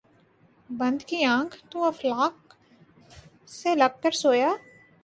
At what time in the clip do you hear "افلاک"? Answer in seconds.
1.83-2.53